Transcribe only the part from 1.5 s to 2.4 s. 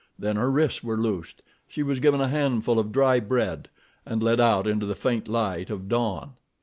she was given a